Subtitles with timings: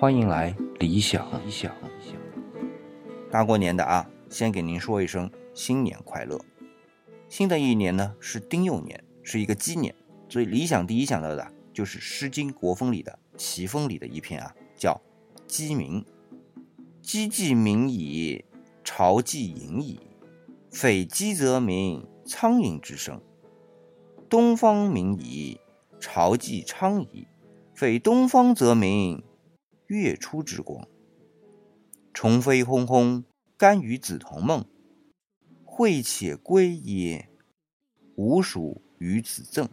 [0.00, 1.70] 欢迎来理想理想。
[3.30, 6.40] 大过年的啊，先给您说一声新年快乐。
[7.28, 9.94] 新的一年呢是丁酉年，是一个鸡年，
[10.26, 14.98] 所以理想第一想到的就是《诗经·国风》里的《齐风》里的一篇啊，叫
[15.46, 16.02] 《鸡鸣》。
[17.02, 18.42] 鸡既鸣矣，
[18.82, 20.00] 巢既盈矣。
[20.70, 23.20] 匪鸡则鸣，苍蝇之声。
[24.30, 25.60] 东方鸣矣，
[26.00, 27.26] 巢既昌矣。
[27.74, 29.22] 匪东方则鸣。
[29.96, 30.86] 月出之光，
[32.14, 33.24] 虫飞轰轰，
[33.56, 34.64] 甘与子同梦。
[35.64, 37.28] 惠且归也，
[38.14, 39.68] 吾属与子赠。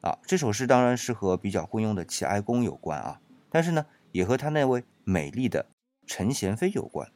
[0.00, 5.66] 啊，这首诗当然是和比较昏庸的齐哀公有关啊，但是呢，也和他那位美丽的
[6.04, 7.08] 陈贤妃有关。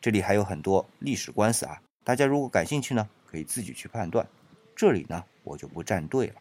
[0.00, 4.28] 这里还有很多历史官司啊，大家如果感兴趣呢，可以自己去判断。
[4.74, 6.34] 这里呢，我就不站队了。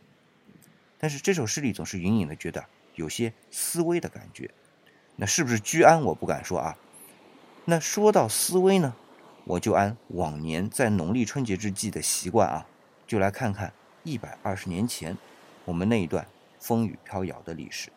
[0.97, 2.65] 但是这首诗里总是隐隐的觉得。
[3.00, 4.52] 有些思危的感觉，
[5.16, 6.02] 那是不是居安？
[6.03, 6.78] 我不敢说啊。
[7.64, 8.94] 那说到思危呢，
[9.45, 12.67] 我就按往年在农历春节之际的习惯啊，
[13.08, 13.72] 就来看看
[14.03, 15.17] 一百二十年前
[15.64, 16.27] 我们那一段
[16.59, 17.89] 风雨飘摇的历史。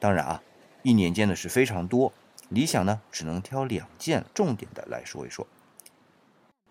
[0.00, 0.42] 当然啊，
[0.82, 2.12] 一年间的事非常多，
[2.48, 5.46] 理想呢只能挑两件重点的来说一说。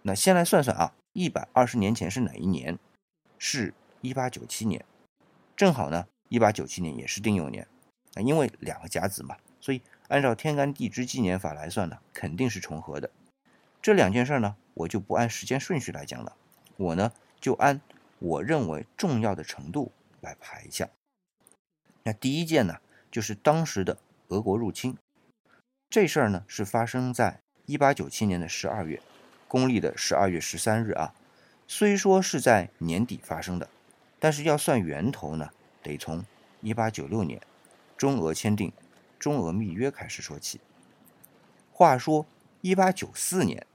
[0.02, 2.78] 那先来算算啊，一百二十年前是哪一年？
[3.38, 4.84] 是一八九七年，
[5.56, 6.08] 正好呢。
[6.30, 7.68] 一八九七年也是丁酉年，
[8.14, 13.10] 啊，因为两个甲子嘛，所以按照天干地支纪年法来算呢，肯定是重合的。
[13.82, 16.36] 这两件事呢，我就不按时间顺序来讲了，
[16.78, 17.82] 我呢就按
[18.20, 19.92] 我认为重要的程度
[20.22, 20.88] 来排一下。
[22.04, 22.78] 那第一件呢，
[23.10, 24.96] 就是当时的俄国入侵，
[25.90, 29.02] 这事儿呢是发生在一八九七年的十二月，
[29.48, 31.16] 公历的十二月十三日啊。
[31.68, 33.68] 虽说是在年底发生的，
[34.20, 35.50] 但是要算源头呢。
[35.82, 36.26] 得从
[36.62, 37.42] 一八九六年
[37.98, 38.72] 中俄签订
[39.18, 40.60] 中俄密约开始说起。
[41.72, 42.26] 话说
[42.62, 43.66] 一八九四年，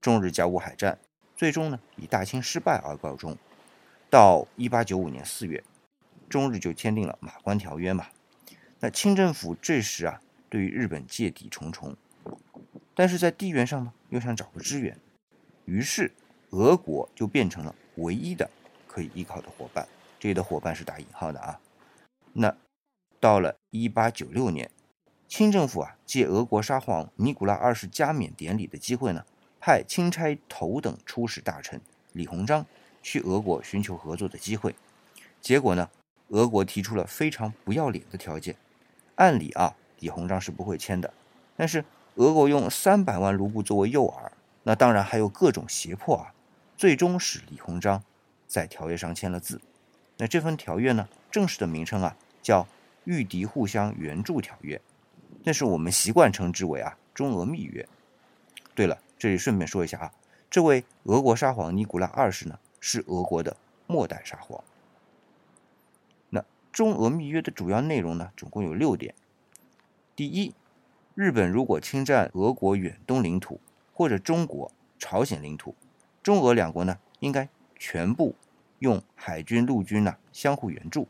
[0.00, 0.98] 中日甲午海战
[1.36, 3.36] 最终呢以大清失败而告终。
[4.08, 5.62] 到一八九五年四月，
[6.28, 8.08] 中日就签订了马关条约嘛。
[8.80, 11.96] 那清政府这时啊对于日本芥蒂重重，
[12.94, 14.98] 但是在地缘上呢又想找个支援，
[15.66, 16.12] 于是
[16.50, 18.50] 俄国就变成了唯一的
[18.88, 19.86] 可以依靠的伙伴。
[20.20, 21.58] 这里的伙伴是打引号的啊。
[22.34, 22.54] 那
[23.18, 24.70] 到了一八九六年，
[25.26, 29.24] 清政府啊借俄国沙皇尼古拉二世加冕典礼的机会呢，
[29.58, 31.80] 派钦差头等出使大臣
[32.12, 32.64] 李鸿章
[33.02, 34.74] 去俄国寻求合作的机会。
[35.40, 35.90] 结果呢，
[36.28, 38.54] 俄国提出了非常不要脸的条件。
[39.16, 41.12] 按理啊，李鸿章是不会签的。
[41.56, 41.84] 但是
[42.16, 44.30] 俄国用三百万卢布作为诱饵，
[44.62, 46.34] 那当然还有各种胁迫啊，
[46.76, 48.02] 最终使李鸿章
[48.46, 49.60] 在条约上签了字。
[50.20, 52.62] 那这份条约呢，正式的名称啊叫
[53.04, 54.76] 《御敌互相援助条约》，
[55.42, 57.88] 但是我们习惯称之为啊中俄密约。
[58.74, 60.12] 对了，这里顺便说一下啊，
[60.50, 64.62] 这位俄国沙皇尼古拉二世呢是俄国的末代沙皇。
[66.28, 69.14] 那中俄密约的主要内容呢，总共有六点。
[70.14, 70.54] 第一，
[71.14, 73.58] 日本如果侵占俄国远东领土
[73.94, 75.74] 或者中国、朝鲜领土，
[76.22, 77.48] 中俄两国呢应该
[77.78, 78.36] 全部。
[78.80, 81.06] 用海军、陆军呢相互援助，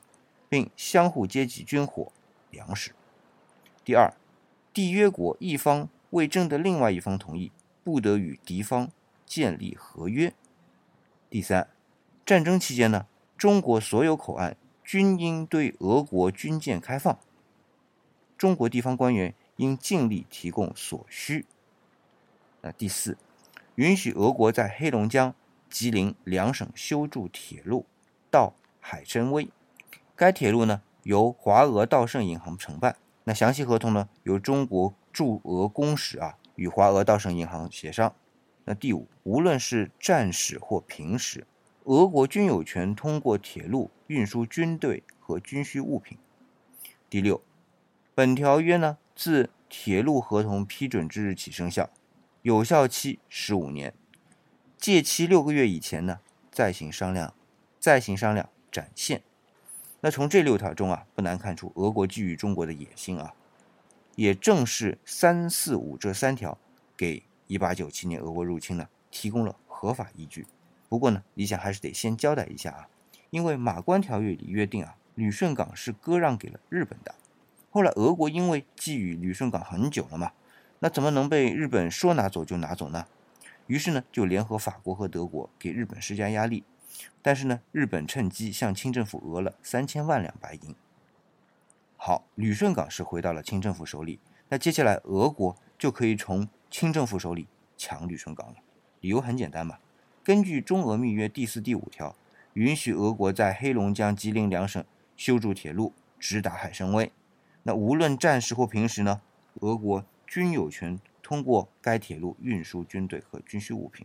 [0.48, 2.12] 并相互接济军火、
[2.50, 2.92] 粮食。
[3.84, 4.12] 第二，
[4.74, 7.50] 缔约国一方未征得另外一方同意，
[7.82, 8.90] 不得与敌方
[9.24, 10.32] 建立合约。
[11.30, 11.68] 第三，
[12.26, 13.06] 战争期间呢，
[13.38, 17.18] 中国所有口岸均应对俄国军舰开放，
[18.36, 21.46] 中国地方官员应尽力提供所需。
[22.62, 23.16] 那第四，
[23.76, 25.34] 允许俄国在黑龙江。
[25.70, 27.86] 吉林两省修筑铁路
[28.30, 29.48] 到海参崴，
[30.16, 32.96] 该铁路呢由华俄道盛银行承办。
[33.24, 38.12] 那详细合同呢由中国驻俄公使啊与华俄道盛银行协商。
[38.64, 41.46] 那第五，无论是战时或平时，
[41.84, 46.18] 俄国均有权通过铁路运输军队和军需物品。
[47.08, 47.40] 第六，
[48.14, 51.88] 本条约呢自铁路合同批准之日起生效，
[52.42, 53.94] 有效期十五年。
[54.80, 57.34] 借期六个月以前呢，再行商量，
[57.78, 59.22] 再行商量展现。
[60.00, 63.34] 那从这六条中啊，不难看出俄国觊觎中国的野心啊。
[64.16, 66.56] 也正是三四五这三条，
[66.96, 70.46] 给一八九七年俄国入侵呢提供了合法依据。
[70.88, 72.88] 不过呢，理想还是得先交代一下啊，
[73.28, 77.14] 因为马关条约里约定啊，旅顺港是割让给了日本的。
[77.70, 80.32] 后来俄国因为觊觎旅顺港很久了嘛，
[80.78, 83.06] 那怎么能被日本说拿走就拿走呢？
[83.70, 86.64] 于是呢，就联合法国和德国给日本施加压力，
[87.22, 90.74] 但是呢，日本趁机向清政府讹了三千万两白银。
[91.96, 94.18] 好，旅顺港是回到了清政府手里，
[94.48, 97.46] 那接下来俄国就可以从清政府手里
[97.76, 98.56] 抢旅顺港了。
[99.02, 99.78] 理由很简单嘛，
[100.24, 102.16] 根据中俄密约第四、第五条，
[102.54, 104.84] 允许俄国在黑龙江、吉林两省
[105.16, 107.12] 修筑铁路，直达海参崴。
[107.62, 109.20] 那无论战时或平时呢，
[109.60, 110.98] 俄国均有权
[111.30, 114.04] 通过该铁路运输军队和军需物品。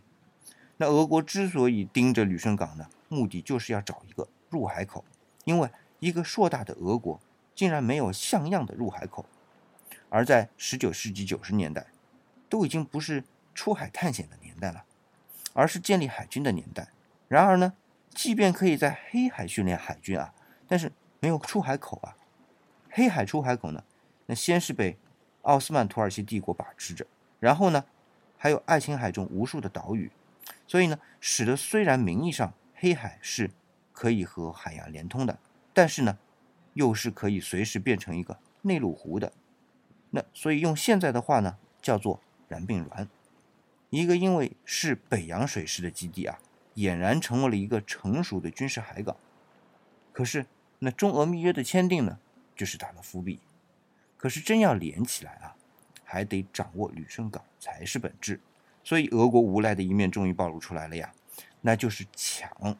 [0.76, 5.04] 那俄国之所以盯着旅顺港呢，目的就是要找一个入海口，
[5.42, 5.68] 因为
[5.98, 7.20] 一个硕大的俄国
[7.52, 9.26] 竟然没有像样的入海口。
[10.08, 11.88] 而在19世纪90年代，
[12.48, 14.84] 都已经不是出海探险的年代了，
[15.52, 16.90] 而是建立海军的年代。
[17.26, 17.72] 然而呢，
[18.10, 20.32] 即便可以在黑海训练海军啊，
[20.68, 22.16] 但是没有出海口啊。
[22.88, 23.82] 黑海出海口呢，
[24.26, 24.96] 那先是被
[25.42, 27.04] 奥斯曼土耳其帝国把持着，
[27.40, 27.84] 然后呢，
[28.36, 30.10] 还有爱琴海中无数的岛屿。
[30.66, 33.50] 所以呢，使得虽然名义上黑海是
[33.92, 35.38] 可以和海洋连通的，
[35.72, 36.18] 但是呢，
[36.74, 39.32] 又是可以随时变成一个内陆湖的。
[40.10, 43.08] 那所以用现在的话呢，叫做然并卵。
[43.90, 46.38] 一个因为是北洋水师的基地啊，
[46.74, 49.16] 俨然成为了一个成熟的军事海港。
[50.12, 50.46] 可是
[50.80, 52.18] 那中俄密约的签订呢，
[52.54, 53.40] 就是打了伏笔。
[54.16, 55.55] 可是真要连起来啊，
[56.06, 58.40] 还得掌握旅顺港才是本质。
[58.82, 61.12] 所以，俄国无赖的一面终于暴露出来了呀，
[61.60, 62.78] 那就是抢。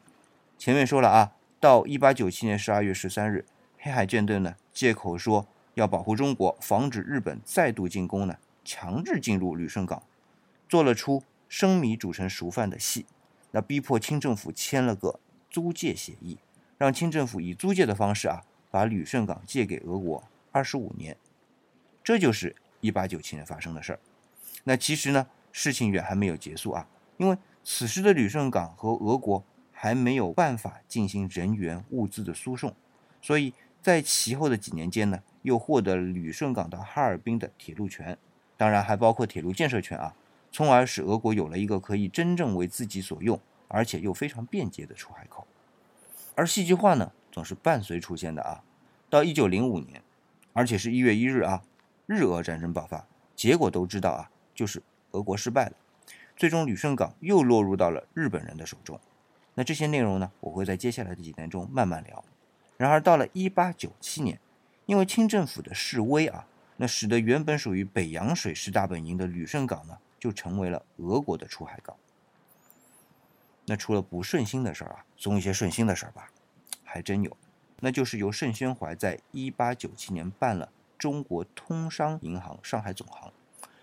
[0.57, 3.45] 前面说了啊，到一八九七年十二月十三日，
[3.77, 10.01] 黑海舰队呢借口说要保护中国，防止日本再度进攻呢，强制进入旅顺港，
[10.69, 13.05] 做了出生米煮成熟饭的戏。
[13.51, 15.19] 那逼迫清政府签了个
[15.49, 16.37] 租借协议，
[16.77, 21.17] 让清政府以租借的方式啊，把旅顺港借给俄国二十五年。
[22.03, 22.55] 这就是
[22.87, 23.99] 一八九七年发生的事儿。
[24.63, 25.27] 那其实呢？
[25.53, 26.87] 事情远还没有结束啊，
[27.17, 32.75] 因为此时的旅顺港和俄国还没有办法进行人员物资的输送，
[33.23, 33.51] 所以
[33.81, 38.15] 在其后的几年间呢，又获得了旅顺港到哈尔滨的铁路权，
[38.55, 40.13] 当然还包括铁路建设权啊，
[40.51, 45.47] 从而使俄国有了一个可以真正为自己所用，而且又非常便捷的出海口。
[46.35, 48.63] 而戏剧化呢，总是伴随出现的啊，
[49.09, 50.03] 到一九零五年，
[50.53, 51.63] 而且是一月一日啊，
[52.07, 53.05] 日俄战争爆发，
[53.35, 54.81] 结果都知道啊，就是。
[55.11, 55.71] 俄国失败了，
[56.35, 58.99] 最终旅顺港又落入到了日本人的手中。
[59.55, 62.23] 那这些内容呢，我会在接下来的几年中慢慢聊。
[62.75, 64.39] 然而到了1897年，
[64.85, 66.45] 因为清政府的示威啊，
[66.75, 71.95] 那使得原本属于北洋水师大本营的旅顺港呢，就成为了俄国的出海港。
[73.65, 76.29] 那除了不顺心的事儿啊，总一些顺心的事儿吧，
[76.83, 77.35] 还真有。
[77.79, 83.31] 那就是由盛宣怀在1897年办了中国通商银行上海总行。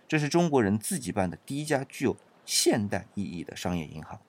[0.06, 4.20] 这是中国人自己办的第一家具有现代意义的商业银行。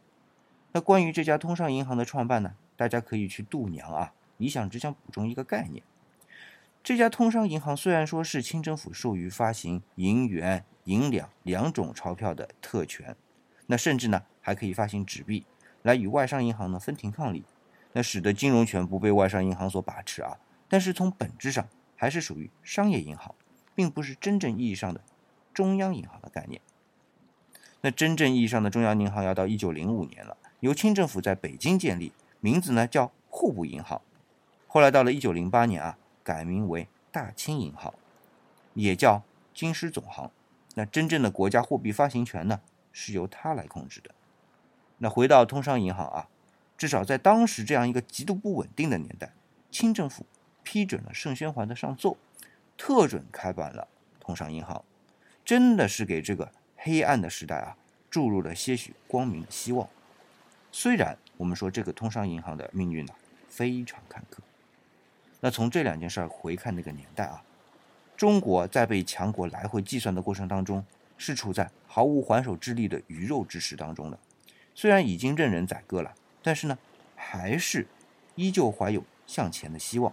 [0.71, 2.55] 那关于这家通商银行的创办呢？
[2.75, 4.13] 大家可以去度娘啊。
[4.37, 5.81] 理想只想补充一个概念：
[6.83, 13.15] 这家通商银行虽然说是清政府授予发行银元、银两两种钞票的特权，
[13.67, 15.45] 那甚至呢还可以发行纸币
[15.83, 17.45] 来与外商银行呢分庭抗礼，
[17.93, 20.37] 那使得金融权不被外商银行所把持啊。
[20.67, 21.65] 但是从本质上
[21.95, 23.33] 还是属于商业银行，
[23.73, 25.01] 并不是真正意义上的。
[25.53, 26.59] 中央银行的概念，
[27.79, 32.11] 那真正意义上的中央银行要到一九零五年了，由清政府在北京建立，
[32.41, 34.01] 名字呢叫户部银行。
[34.67, 37.93] 后来到了一九零八年啊，改名为大清银行，
[38.73, 39.23] 也叫
[39.53, 40.29] 京师总行。
[40.73, 42.59] 那真正的国家货币发行权呢，
[42.91, 44.13] 是由它来控制的。
[44.97, 46.27] 那回到通商银行啊，
[46.77, 49.31] 至少在当时这样一个极度不稳定的年代，
[49.71, 50.25] 清政府
[50.65, 52.17] 批准了盛宣怀的上奏，
[52.75, 53.87] 特准开办了
[54.19, 54.83] 通商银行。
[55.45, 57.77] 真的是给这个黑暗的时代啊
[58.09, 59.87] 注入了些许光明的希望。
[60.71, 63.13] 虽然我们说这个通商银行的命运呢
[63.47, 64.39] 非常坎坷，
[65.39, 67.43] 那从这两件事儿回看那个年代啊，
[68.17, 70.83] 中国在被强国来回计算的过程当中，
[71.15, 74.17] 是处在毫无还手之力的鱼肉之势当中的。
[74.73, 76.77] 虽然已经任人宰割了，但是呢，
[77.15, 77.87] 还是
[78.33, 80.11] 依旧怀有向前的希望。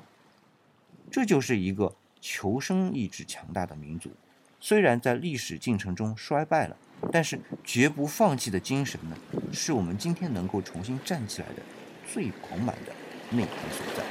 [1.13, 4.11] 这就是一个求生意志强大的民族。
[4.59, 6.77] 虽然在历史进程中衰败了，
[7.13, 9.17] 但是绝不放弃的精神呢，
[9.53, 11.63] 是我们今天能够重新站起来的
[12.11, 12.95] 最饱满的
[13.31, 14.03] 内涵所在。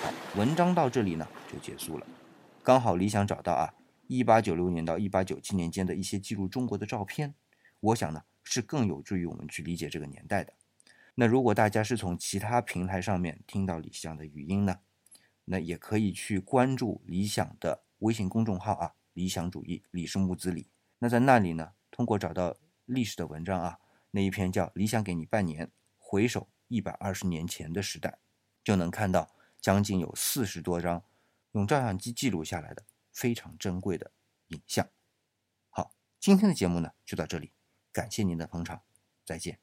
[0.00, 2.06] 好，文章到这里呢就结束了。
[2.62, 3.74] 刚好理想找到啊，
[4.06, 7.34] 一八九六年到一八九七年间的一些记录中国的照片，
[7.80, 10.52] 我想呢是更有助于我们去理解这个年代的。
[11.16, 14.76] 那如果大家是从其他平台上面听到李想的语音呢，
[15.44, 18.94] 那也可以去关注理想的微信公众号啊。
[19.12, 20.68] 理想主义，李氏木子李。
[21.00, 21.72] 那在那里呢？
[21.90, 22.56] 通过找到
[22.86, 23.78] 历史的文章啊，
[24.12, 25.66] 那一篇叫《理想给你半年》，
[25.98, 28.18] 回首一百二十年前的时代，
[28.62, 31.04] 就能看到将近有四十多张
[31.52, 34.12] 用照相机记录下来的非常珍贵的
[34.48, 34.88] 影像。
[35.68, 37.52] 好，今天的节目呢就到这里，
[37.92, 38.80] 感谢您的捧场，
[39.24, 39.60] 再见。